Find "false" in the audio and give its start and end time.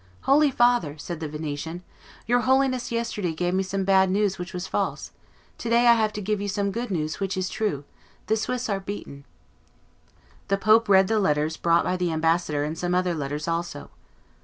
4.65-5.11